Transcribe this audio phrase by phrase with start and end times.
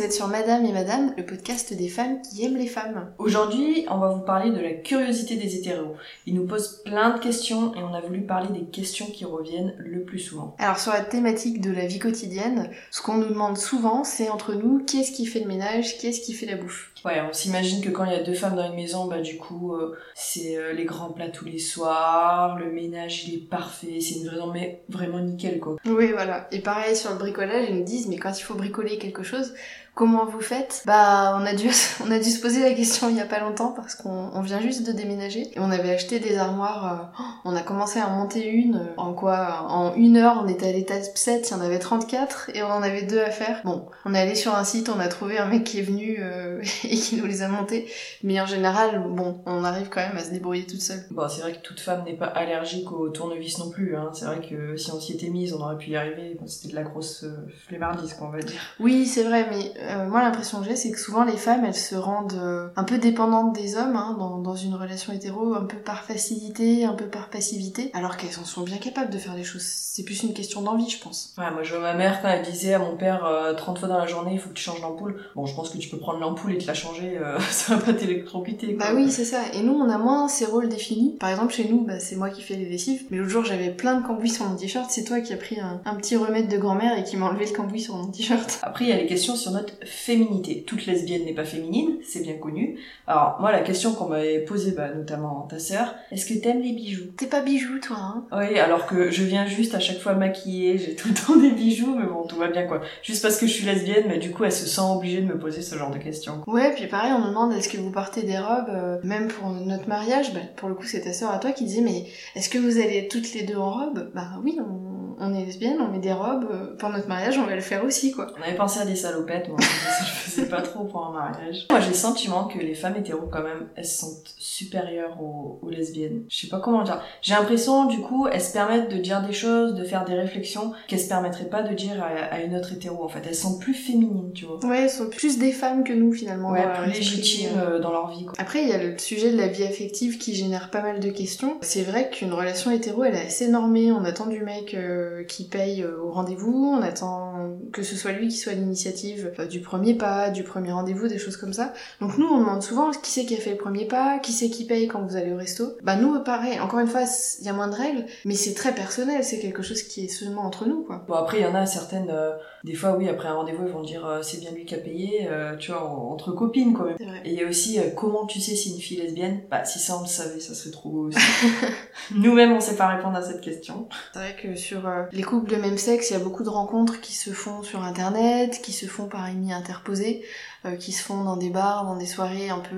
[0.00, 3.12] vous êtes sur Madame et Madame, le podcast des femmes qui aiment les femmes.
[3.18, 5.94] Aujourd'hui, on va vous parler de la curiosité des hétéros.
[6.24, 9.74] Ils nous posent plein de questions et on a voulu parler des questions qui reviennent
[9.76, 10.56] le plus souvent.
[10.58, 14.54] Alors sur la thématique de la vie quotidienne, ce qu'on nous demande souvent, c'est entre
[14.54, 16.92] nous, qui est-ce qui fait le ménage, qui est-ce qui fait la bouffe?
[17.04, 19.36] Ouais, on s'imagine que quand il y a deux femmes dans une maison, bah du
[19.36, 24.00] coup, euh, c'est euh, les grands plats tous les soirs, le ménage il est parfait,
[24.00, 25.76] c'est une vraiment, mais vraiment nickel quoi.
[25.86, 26.46] Oui, voilà.
[26.52, 29.54] Et pareil sur le bricolage, ils nous disent, mais quand il faut bricoler quelque chose,
[29.94, 31.68] Comment vous faites Bah, on a dû,
[32.06, 34.60] on a dû se poser la question il y a pas longtemps parce qu'on vient
[34.60, 37.12] juste de déménager et on avait acheté des armoires.
[37.18, 38.76] Euh, on a commencé à en monter une.
[38.76, 41.78] Euh, en quoi En une heure, on était à l'étape 7, il y en avait
[41.78, 43.60] 34 et on en avait deux à faire.
[43.64, 46.18] Bon, on est allé sur un site, on a trouvé un mec qui est venu
[46.20, 47.90] euh, et qui nous les a montés.
[48.22, 51.04] Mais en général, bon, on arrive quand même à se débrouiller toute seule.
[51.10, 53.96] Bon, c'est vrai que toute femme n'est pas allergique aux tournevis non plus.
[53.96, 54.10] Hein.
[54.14, 56.38] C'est vrai que si on s'y était mise, on aurait pu y arriver.
[56.46, 57.24] C'était de la grosse
[57.66, 58.60] flemmardise, qu'on va dire.
[58.78, 61.74] Oui, c'est vrai, mais euh, moi l'impression que j'ai c'est que souvent les femmes elles
[61.74, 65.64] se rendent euh, un peu dépendantes des hommes hein, dans, dans, une relation hétéro, un
[65.64, 69.34] peu par facilité, un peu par passivité, alors qu'elles en sont bien capables de faire
[69.34, 69.62] des choses.
[69.62, 71.34] C'est plus une question d'envie je pense.
[71.38, 73.20] Ouais, moi je vois ma mère quand elle disait à mon père
[73.56, 75.20] 30 euh, fois dans la journée il faut que tu changes l'ampoule.
[75.34, 77.18] Bon je pense que tu peux prendre l'ampoule et te la changer,
[77.50, 78.74] ça va pas t'électrocuter.
[78.74, 79.40] Bah oui c'est ça.
[79.54, 81.16] Et nous on a moins ces rôles définis.
[81.18, 83.70] Par exemple chez nous bah, c'est moi qui fais les lessives, mais l'autre jour j'avais
[83.70, 86.48] plein de cambouis sur mon t-shirt, c'est toi qui as pris un, un petit remède
[86.48, 88.60] de grand-mère et qui m'a enlevé le cambouis sur mon t-shirt.
[88.62, 90.64] Après il y a les questions sur notre féminité.
[90.66, 92.78] Toute lesbienne n'est pas féminine, c'est bien connu.
[93.06, 96.72] Alors moi la question qu'on m'avait posée, bah, notamment ta sœur, est-ce que t'aimes les
[96.72, 97.12] bijoux?
[97.16, 98.24] T'es pas bijoux toi hein?
[98.32, 101.50] Oui, alors que je viens juste à chaque fois maquiller, j'ai tout le temps des
[101.50, 102.80] bijoux, mais bon tout va bien quoi.
[103.02, 105.38] Juste parce que je suis lesbienne, mais du coup elle se sent obligée de me
[105.38, 106.42] poser ce genre de questions.
[106.46, 109.50] Ouais, puis pareil on me demande est-ce que vous portez des robes, euh, même pour
[109.50, 112.48] notre mariage, bah, pour le coup c'est ta sœur à toi qui disait mais est-ce
[112.48, 114.10] que vous allez toutes les deux en robe?
[114.14, 114.89] Bah oui, on,
[115.20, 117.84] on est lesbienne, on met des robes, euh, pour notre mariage on va le faire
[117.84, 118.26] aussi quoi.
[118.38, 121.66] On avait pensé à des salopettes, moi je faisais pas trop pour un mariage.
[121.70, 125.68] Moi, j'ai le sentiment que les femmes hétéros, quand même, elles se sentent supérieures aux,
[125.70, 126.24] lesbiennes.
[126.28, 127.00] Je sais pas comment dire.
[127.22, 130.72] J'ai l'impression, du coup, elles se permettent de dire des choses, de faire des réflexions
[130.88, 133.22] qu'elles se permettraient pas de dire à, une autre hétéro, en fait.
[133.26, 134.58] Elles sont plus féminines, tu vois.
[134.64, 136.50] Ouais, elles sont plus des femmes que nous, finalement.
[136.50, 138.34] Ouais, plus légitimes euh, dans leur vie, quoi.
[138.38, 141.10] Après, il y a le sujet de la vie affective qui génère pas mal de
[141.10, 141.56] questions.
[141.60, 143.92] C'est vrai qu'une relation hétéro, elle est assez normée.
[143.92, 148.12] On attend du mec euh, qui paye euh, au rendez-vous, on attend que ce soit
[148.12, 151.72] lui qui soit l'initiative du premier pas, du premier rendez-vous, des choses comme ça.
[152.00, 154.50] Donc nous, on demande souvent qui c'est qui a fait le premier pas, qui c'est
[154.50, 155.76] qui paye quand vous allez au resto?
[155.82, 157.02] Bah nous, pareil, encore une fois,
[157.40, 160.08] il y a moins de règles, mais c'est très personnel, c'est quelque chose qui est
[160.08, 161.04] seulement entre nous, quoi.
[161.06, 162.32] Bon après, il y en a certaines, euh,
[162.64, 164.78] des fois oui, après un rendez-vous, ils vont dire euh, c'est bien lui qui a
[164.78, 166.96] payé, euh, tu vois, entre copines quand même.
[167.24, 169.42] Et il y a aussi comment tu sais si une fille est lesbienne?
[169.50, 171.18] Bah si ça on le savait, ça serait trop beau aussi.
[172.14, 173.88] Nous-mêmes, on sait pas répondre à cette question.
[174.12, 177.00] C'est vrai que sur les couples de même sexe, il y a beaucoup de rencontres
[177.00, 180.24] qui se font sur internet, qui se font par émis interposés.
[180.66, 182.76] Euh, qui se font dans des bars, dans des soirées un peu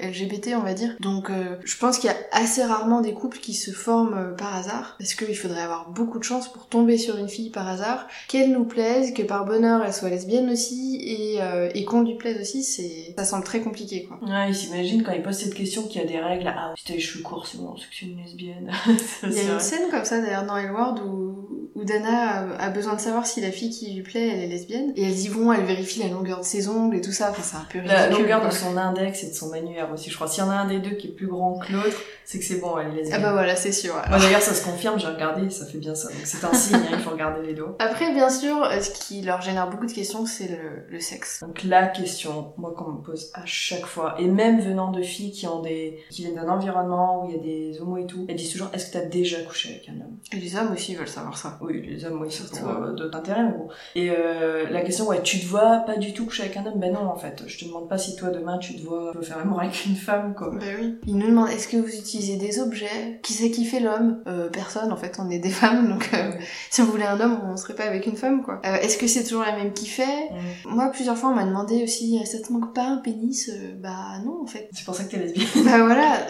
[0.00, 0.94] LGBT, on va dire.
[1.00, 4.34] Donc euh, je pense qu'il y a assez rarement des couples qui se forment euh,
[4.34, 7.68] par hasard, parce qu'il faudrait avoir beaucoup de chance pour tomber sur une fille par
[7.68, 11.38] hasard, qu'elle nous plaise, que par bonheur elle soit lesbienne aussi, et,
[11.74, 14.18] et qu'on lui plaise aussi, c'est ça semble très compliqué quoi.
[14.22, 16.84] Ouais, il s'imagine quand il pose cette question qu'il y a des règles, ah si
[16.84, 18.70] t'as les cheveux courts c'est bon, c'est que c'est une lesbienne.
[19.24, 22.94] il y a une scène comme ça d'ailleurs dans Elward où, où Dana a besoin
[22.94, 25.52] de savoir si la fille qui lui plaît elle est lesbienne, et elles y vont,
[25.52, 28.46] elle vérifie la longueur de ses ongles et tout ça, c'est un peu La longueur
[28.46, 29.50] de son index et de son
[29.92, 30.28] aussi, je crois.
[30.28, 32.44] S'il y en a un des deux qui est plus grand que l'autre, c'est que
[32.44, 33.20] c'est bon, elle est lesbienne.
[33.20, 33.94] Ah bah voilà, c'est sûr.
[34.08, 36.08] Moi d'ailleurs, ça se confirme, j'ai regardé, ça fait bien ça.
[36.08, 37.76] Donc c'est un signe, hein, il faut regarder les dos.
[37.78, 41.40] Après, bien sûr, euh, ce qui leur génère beaucoup de questions, c'est le, le, sexe.
[41.40, 45.32] Donc la question, moi qu'on me pose à chaque fois, et même venant de filles
[45.32, 48.26] qui ont des, qui viennent d'un environnement où il y a des homos et tout,
[48.28, 50.16] elles disent toujours, est-ce que t'as déjà couché avec un homme?
[50.32, 51.58] Et les hommes aussi veulent savoir ça.
[51.60, 53.68] Oui, les hommes, oui, surtout euh, d'autres intérêts, mais bon.
[53.94, 56.78] Et euh, la question, ouais, tu te vois pas du tout coucher avec un homme?
[56.78, 57.42] Ben non, en fait.
[57.46, 60.34] Je te demande pas si toi demain tu te vois faire l'amour avec une femme,
[60.34, 60.50] quoi.
[60.58, 60.98] Ben oui.
[61.06, 63.20] Il nous demande, est-ce que vous utilisez des objets?
[63.22, 64.22] Qui c'est qui fait l'homme?
[64.26, 66.32] Euh, Personne, en fait, on est des femmes, donc euh,
[66.70, 68.60] si on voulait un homme, on serait pas avec une femme, quoi.
[68.64, 70.30] Euh, Est-ce que c'est toujours la même qui fait?
[70.66, 73.50] Moi, plusieurs fois, on m'a demandé aussi, ça te manque pas un pénis?
[73.80, 74.68] Bah non, en fait.
[74.72, 75.46] C'est pour ça que t'es lesbienne.
[75.64, 76.26] bah voilà,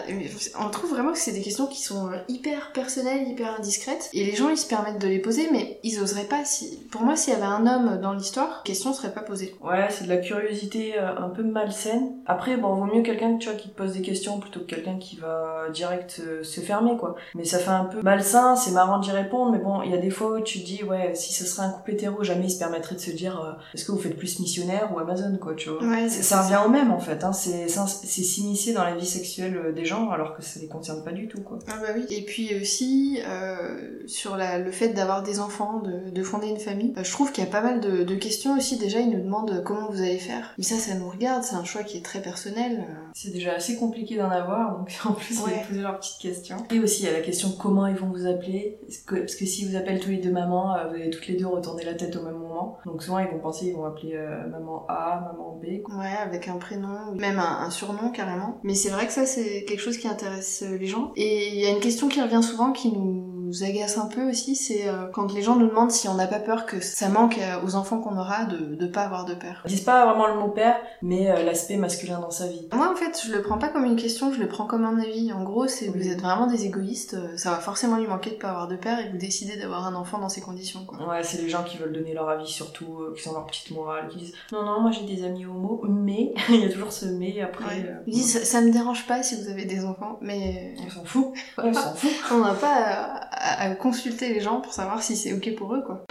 [0.59, 4.35] on trouve vraiment que c'est des questions qui sont hyper personnelles, hyper indiscrètes, et les
[4.35, 6.45] gens, ils se permettent de les poser, mais ils oseraient pas.
[6.45, 6.79] Si...
[6.91, 9.55] Pour moi, s'il y avait un homme dans l'histoire, question serait pas posée.
[9.61, 12.13] Ouais, c'est de la curiosité un peu malsaine.
[12.25, 14.97] Après, bon, vaut mieux quelqu'un tu vois, qui te pose des questions plutôt que quelqu'un
[14.97, 17.15] qui va direct euh, se fermer quoi.
[17.35, 19.97] Mais ça fait un peu malsain, c'est marrant d'y répondre, mais bon, il y a
[19.97, 22.51] des fois où tu te dis ouais, si ce serait un couple hétéro, jamais il
[22.51, 25.53] se permettrait de se dire euh, est-ce que vous faites plus missionnaire ou Amazon quoi,
[25.55, 25.83] tu vois.
[25.83, 27.33] Ouais, ça revient au même en fait, hein.
[27.33, 31.11] c'est s'immiscer dans la vie sexuelle euh, des gens alors que ça les concerne pas
[31.11, 31.59] du tout quoi.
[31.67, 32.05] Ah bah oui.
[32.09, 36.59] Et puis aussi euh, sur la, le fait d'avoir des enfants, de, de fonder une
[36.59, 38.77] famille, je trouve qu'il y a pas mal de, de questions aussi.
[38.77, 40.53] Déjà ils nous demandent comment vous allez faire.
[40.57, 42.85] Mais ça, ça nous regarde, c'est un choix qui est très personnel.
[43.13, 46.57] C'est déjà assez compliqué d'en avoir, donc en plus ils vont poser leurs petites questions.
[46.71, 49.45] Et aussi il y a la question comment ils vont vous appeler, que- parce que
[49.45, 51.93] si vous appellent tous les deux maman, euh, vous allez toutes les deux retourner la
[51.93, 52.77] tête au même moment.
[52.85, 55.81] Donc souvent ils vont penser ils vont appeler euh, maman A, maman B.
[55.83, 55.95] quoi.
[55.95, 58.57] Ouais, avec un prénom, même un, un surnom carrément.
[58.63, 61.11] Mais c'est vrai que ça, c'est quelque chose qui intéresse euh, les gens.
[61.15, 64.55] Et il y a une question qui revient souvent, qui nous agace un peu aussi,
[64.55, 67.37] c'est euh, quand les gens nous demandent si on n'a pas peur que ça manque
[67.37, 69.61] euh, aux enfants qu'on aura de, de pas avoir de père.
[69.65, 72.67] Ils disent pas vraiment le mot père, mais euh, l'aspect masculin dans sa vie.
[72.73, 74.97] Moi, en fait, je le prends pas comme une question, je le prends comme un
[74.99, 75.31] avis.
[75.33, 75.99] En gros, c'est Oui.
[76.01, 78.75] vous êtes vraiment des égoïstes, euh, ça va forcément lui manquer de pas avoir de
[78.77, 80.97] père et vous décidez d'avoir un enfant dans ces conditions, quoi.
[81.07, 83.71] Ouais, c'est les gens qui veulent donner leur avis surtout, euh, qui ont leur petite
[83.71, 86.91] morale, qui disent non non moi j'ai des amis homo, mais il y a toujours
[86.93, 87.65] ce mais après.
[87.65, 87.85] Ouais.
[87.89, 90.89] euh, Ils disent, ça, ça me dérange pas si vous avez des enfants, mais on
[90.89, 91.25] s'en fout.
[91.57, 92.11] Ouais, on s'en fout.
[92.31, 95.83] on n'a pas à, à- consulter les gens pour savoir si c'est ok pour eux,
[95.85, 96.05] quoi.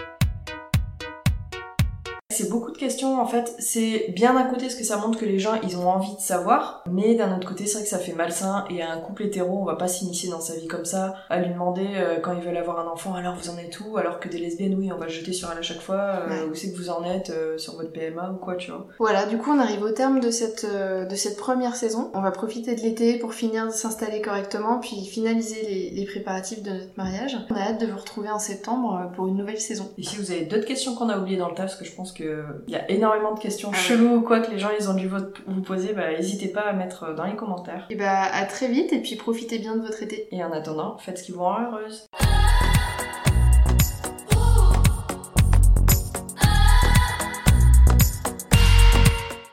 [2.33, 3.55] C'est beaucoup de questions en fait.
[3.59, 6.21] C'est bien d'un côté parce que ça montre que les gens ils ont envie de
[6.21, 9.25] savoir, mais d'un autre côté c'est vrai que ça fait malsain et à un couple
[9.25, 12.33] hétéro on va pas s'initier dans sa vie comme ça, à lui demander euh, quand
[12.35, 14.91] ils veulent avoir un enfant alors vous en êtes où, alors que des lesbiennes oui
[14.93, 16.51] on va le jeter sur elle à chaque fois, euh, Ouais.
[16.51, 18.87] où c'est que vous en êtes euh, sur votre PMA ou quoi tu vois?
[18.99, 22.11] Voilà, du coup on arrive au terme de cette, de cette première saison.
[22.15, 26.63] On va profiter de l'été pour finir de s'installer correctement, puis finaliser les, les préparatifs
[26.63, 27.37] de notre mariage.
[27.51, 29.91] On a hâte de vous retrouver en septembre pour une nouvelle saison.
[29.99, 31.93] Et si vous avez d'autres questions qu'on a oubliées dans le tas, parce que je
[31.93, 32.22] pense que
[32.67, 33.83] il y a énormément de questions Ah ouais.
[33.83, 36.63] cheloues ou quoi que les gens ils ont dû vo- vous poser, bah n'hésitez pas
[36.63, 37.87] à mettre dans les commentaires.
[37.91, 40.29] Et bah à très vite et puis profitez bien de votre été.
[40.33, 42.07] Et en attendant, faites ce qui vous rend heureuse.